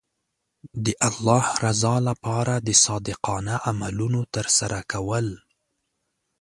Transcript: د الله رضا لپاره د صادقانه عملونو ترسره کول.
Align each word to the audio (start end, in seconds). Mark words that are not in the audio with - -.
د 0.85 0.87
الله 1.09 1.45
رضا 1.65 1.95
لپاره 2.09 2.53
د 2.67 2.69
صادقانه 2.85 3.55
عملونو 3.69 4.21
ترسره 4.35 4.79
کول. 4.91 5.27